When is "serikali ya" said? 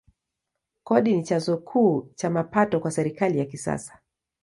2.91-3.45